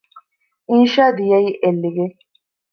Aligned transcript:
އިންޝާ 0.69 1.05
ދިޔައީ 1.17 1.49
އެއްލިގެން 1.61 2.15